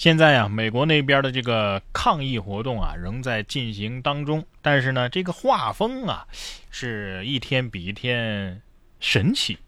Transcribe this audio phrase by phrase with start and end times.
[0.00, 4.42] 现在啊，美国那边的这个抗议活动啊，仍在进行当中。
[4.62, 6.26] 但是呢，这个画风啊，
[6.70, 8.62] 是一天比一天
[8.98, 9.58] 神奇。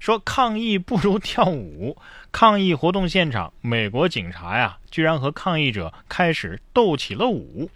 [0.00, 1.96] 说抗议不如跳舞，
[2.32, 7.70] 抗议活动现场，美国警察呀，居然和抗议者开始斗起了舞。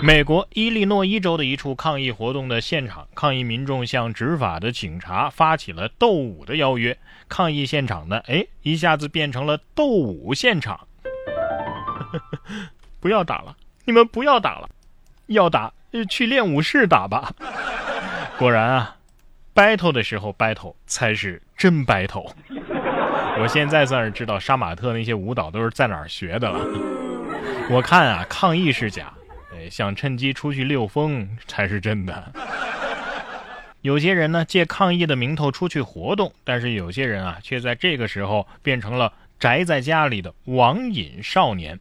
[0.00, 6.96] 美国伊利诺伊州的一处抗议活动的现场，抗议民众向执法的警察发起了斗舞的邀约。
[7.28, 10.86] 抗议现场呢，哎，一下子变成了斗舞现场。
[13.00, 14.68] 不要打了，你们不要打了，
[15.26, 15.72] 要打
[16.08, 17.32] 去练武室打吧。
[18.38, 18.96] 果然啊
[19.54, 22.32] ，battle 的时候 battle 才是真 battle。
[23.40, 26.58] 我现在算是知道杀马特那些舞蹈都是在哪儿学的了。
[27.70, 29.12] 我看啊，抗议是假，
[29.52, 32.32] 哎，想趁机出去溜风才是真的。
[33.80, 41.78] 有些人呢借抗议的名头出去活动，但是有些人啊却在这个时候变成了宅在家里的网瘾少年。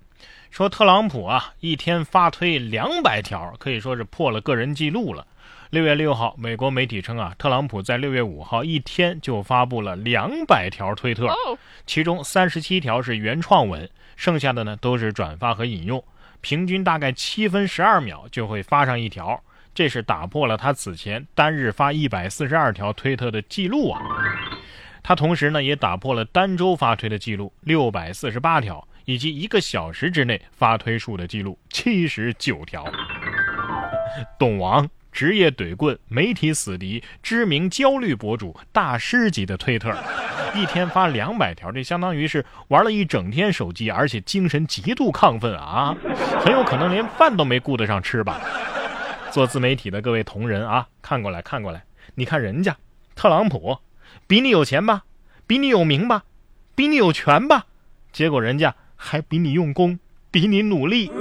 [0.54, 5.26] 说特朗普啊，一天发推两百条，可以说是破了个人记录了。
[5.72, 11.28] 六月六号，美国媒体称啊，特朗普在六月五号一天就发布了两百条推特，
[11.88, 16.04] 其中三十七条是原创文，剩下的呢都是转发和引用，
[16.42, 19.42] 平均大概七分十二秒就会发上一条，
[19.74, 24.00] 这是打破了他此前单日发一百四十二条推特的记录啊。
[25.02, 28.88] 他同时呢也打破了单周发推的记录，六百四十八条。
[29.06, 32.86] 以及一个小时之内发推数的记录七十九条。
[34.38, 39.96] 董王职业怼棍，媒体死敌，知名焦虑博主，大师级的推特，
[40.56, 45.96] 一天发两百条，这相当于是玩了一整天手机，而且精神极度亢奋啊，
[46.40, 48.40] 很有可能连饭都没顾得上吃吧。
[49.32, 51.84] 做自媒体的各位同仁啊，看过来看过来，
[52.16, 52.78] 你看人家
[53.16, 53.80] 特朗普，
[54.28, 55.04] 比你有钱吧，
[55.46, 56.24] 比你有名吧，
[56.76, 57.66] 比你有权吧，
[58.12, 58.76] 结果人家。
[59.04, 60.00] 还比你用功，
[60.32, 61.12] 比你努力。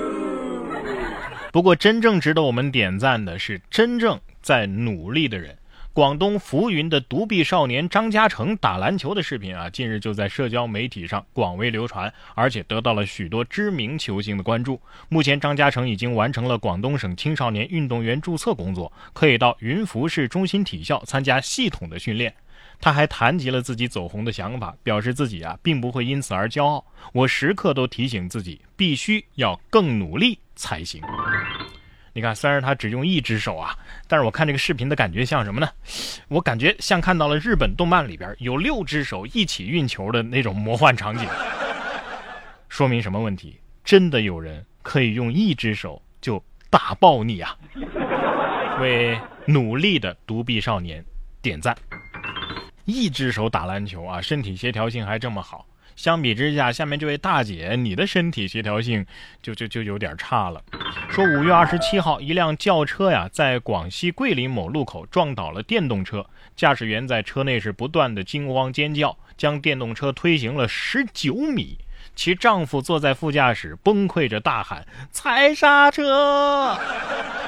[1.50, 5.58] 不过，真正值得我们点赞的是真正在努力的人。
[5.92, 14.81] 广东浮云的独臂少年张家成打篮球的视频啊，近日就在社交媒体上广为流传，而且得到了许多知名球星的关注。
[15.10, 22.32] 目前，张家成已经完成了广东省青少年运动员注册工作，可以到云浮市中心体校参加系统的训练。
[22.81, 26.84] 他还谈及了自己走红的想法，表示自己啊并不会因此而骄傲。
[27.12, 31.01] 我时刻都提醒自己，必须要更努力才行。
[32.15, 33.75] 你看，虽然他只用一只手啊，
[34.06, 35.69] 但是我看这个视频的感觉像什么呢？
[36.28, 41.27] 我感觉像看到了日本动漫里边有六只手一起运球的那种魔幻场景。
[42.69, 43.59] 说明什么问题？
[43.84, 47.56] 真的有人可以用一只手就打爆你啊！
[48.81, 51.05] 为努力的独臂少年
[51.41, 51.77] 点赞。
[52.84, 55.66] 一只手打篮球啊，身体协调性还这么好。
[55.94, 59.04] 相比之下，下面这位大姐，你的身体协调性
[59.43, 60.62] 就就就有点差了。
[61.10, 66.26] 说五月二十七号，一辆轿车呀，在广西桂林某路口撞倒了电动车，
[66.56, 71.78] 驾驶员在车内是不断的惊慌尖叫，将电动车推行了十九米。
[72.16, 76.76] 其丈夫坐在副驾驶，崩溃着大喊：“踩刹车！”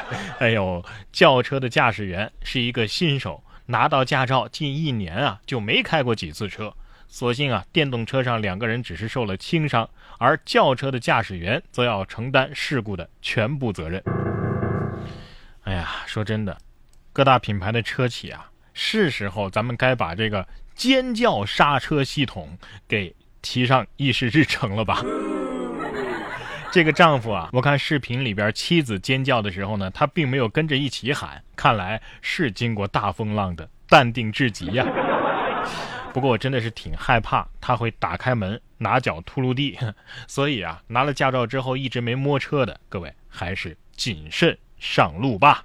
[0.39, 3.43] 哎呦，轿车的驾驶员是一个新手。
[3.67, 6.75] 拿到驾照近一年啊，就没开过几次车。
[7.07, 9.89] 所幸啊，电动车上两个人只是受了轻伤，
[10.19, 14.03] 而轿车的驾驶员则要承担事故的全部责任。
[15.63, 16.59] 哎呀，说真的，
[17.13, 22.59] 各大品牌的车企啊，是时候咱们该把这个尖叫刹车系统
[22.89, 25.03] 给提上议事日程了吧。
[26.75, 34.85] 这个丈夫啊，我看视频里边妻子尖叫的时候呢，他并没有跟着一起喊，看来是经过大风浪的，淡定至极呀。
[36.13, 39.79] 不过我真的是挺害怕他会打开门拿脚秃噜地，
[40.27, 45.63] 所以啊，拿了驾照之后一直没摸车的各位还是谨慎上路吧。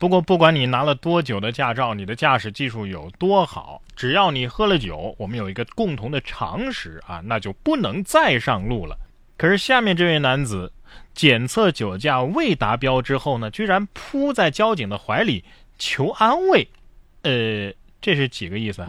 [0.00, 8.98] 不过不管你拿了多久的驾照，你的驾驶技术有多好，只要你喝了酒，我们有一个共同的常识啊，那就不能再上路了。
[9.36, 10.72] 可是下面这位男子
[11.14, 15.44] 检测酒驾未达标之后呢，居然扑在交警的怀里
[15.78, 16.68] 求安慰，
[17.22, 18.86] 呃，这是几个意思？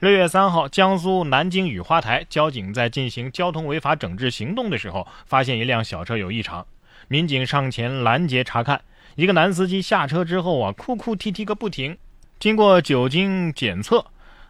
[0.00, 6.66] 六月三号，江苏南京雨花台交警在进行交通违法整治行动的时候，发现一辆小车有异常，
[7.08, 8.82] 民警上前拦截查看，
[9.14, 11.96] 一个男司机下车之后啊，哭哭啼啼个不停。
[12.38, 14.04] 经过酒精检测，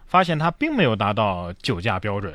[0.06, 2.32] 发现他并没有达到酒驾标准。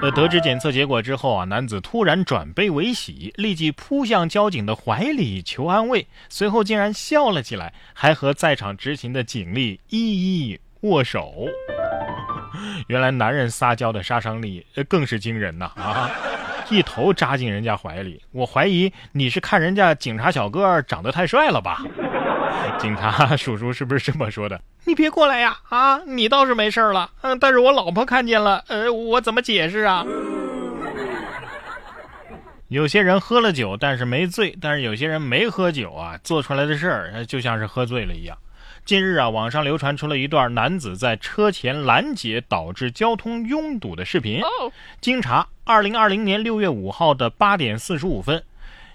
[0.00, 11.46] 呃，得知检测结果之后啊，男子突然转悲为喜，立即扑向交警的怀里求安慰，随后竟然笑了起来，还和在场执勤的警力一一握手。
[12.86, 15.72] 原来男人撒娇的杀伤力更是惊人呐！
[15.74, 16.10] 啊，
[16.70, 18.22] 一头扎进人家怀里。
[18.30, 21.84] 我怀疑你是看人家警察小哥长得太帅了吧？
[22.78, 24.60] 警察叔叔是不是这么说的？
[24.84, 25.58] 你别过来呀！
[25.68, 30.06] 啊，你倒是没事了，嗯，但是我老婆看见了，呃，我怎么解释啊？
[32.68, 38.36] 有些人喝了酒，但是没醉；但是有些人没喝酒啊，做出来的事儿就像是喝醉了一样。
[38.84, 44.40] 近日啊，网上流传出了一段男子在车前拦截导致交通拥堵的视频。
[45.00, 48.42] 经查，二零二零年六月五号的八点四十五分，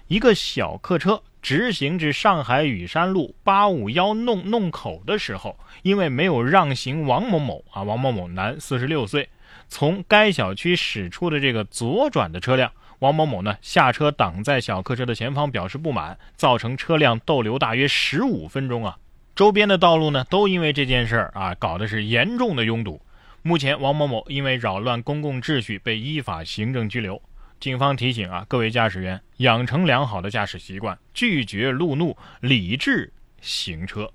[0.06, 9.30] 一个小客车直行至上海雨山路八五幺弄弄口的时候，因为没有让行王某某啊，王某某男，四十六岁，
[9.66, 12.70] 从该小区驶出的这个左转的车辆。
[12.98, 18.98] 王某某呢下车挡在小客车的前方，表示不满，造成车辆逗留大约十五分钟啊。
[19.34, 23.00] 周边的道路呢都因为这件事儿啊搞的是严重的拥堵。
[23.42, 27.20] 目前王某某因为扰乱公共秩序被依法行政拘留。
[27.60, 34.10] 警方提醒啊各位驾驶员养成良好的驾驶习惯，拒绝路怒，理智行车。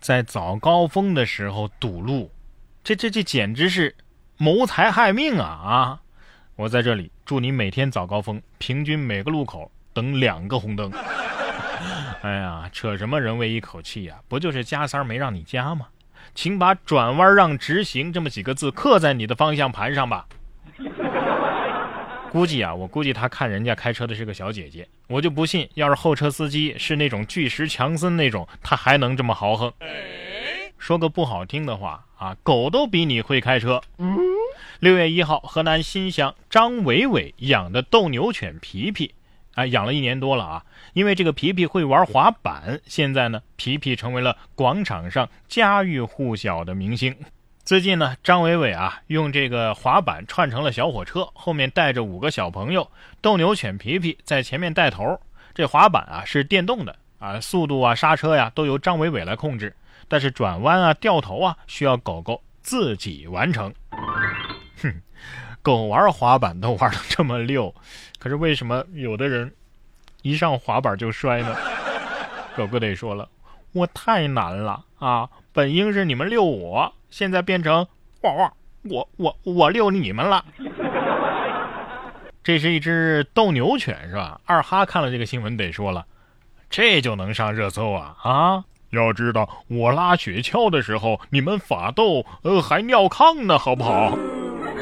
[0.00, 2.30] 在早高峰的时候堵路，
[2.84, 3.94] 这这这简直是
[4.36, 6.00] 谋财害命啊啊！
[6.56, 10.92] 我在这里祝你每天早高峰平均每个路口等两个红灯。
[12.22, 14.16] 哎呀，扯什么人为一口气呀？
[14.28, 15.86] 不就是加塞没让你加吗？
[16.34, 20.26] 请把“转弯让直行”这么几个字刻在你的方向盘上吧。
[22.36, 29.72] 估计啊，我估计他看人家开车的是个小姐姐，我就不信，要是后车司机是那种巨石强森那种，他还能这么豪横。
[30.76, 33.80] 说个不好听的话啊，狗都比你会开车。
[34.80, 39.14] 六月一号，河南新乡张伟伟养的斗牛犬皮皮，
[39.54, 40.62] 啊，养了一年多了啊。
[40.92, 47.16] 因为这个皮皮会玩滑板，现在呢，皮皮成为了广场上家喻户晓的明星。
[47.66, 52.88] 最近呢，张伟伟啊，用这个滑板串成了小火车，后面带着五个小朋友，
[53.20, 55.20] 斗牛犬皮皮在前面带头。
[55.52, 59.74] 这滑板啊是电动的啊，速度啊、刹车呀都由张伟伟来控制，
[60.06, 63.74] 但是转弯啊、掉头啊需要狗狗自己完成。
[64.80, 65.02] 哼，
[65.60, 67.74] 狗玩滑板都玩的这么溜，
[68.20, 69.52] 可是为什么有的人
[70.22, 71.56] 一上滑板就摔呢？
[72.56, 73.28] 狗狗得说了，
[73.72, 75.28] 我太难了啊！
[75.56, 77.88] 本应是你们遛我，现在变成
[78.20, 80.44] 哇哇，我我我遛你们了。
[82.44, 84.38] 这是一只斗牛犬是吧？
[84.44, 86.04] 二哈看了这个新闻得说了，
[86.68, 88.64] 这就能上热搜啊啊！
[88.90, 94.14] 要知道我拉雪橇的时候，你们法斗呃还尿炕呢，好不好？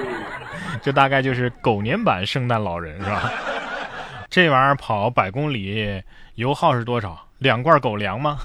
[0.82, 3.30] 这大概就是狗年版圣诞老人是吧？
[4.28, 6.02] 这玩意儿跑百公里
[6.34, 7.28] 油耗是多少？
[7.38, 8.38] 两罐狗粮吗？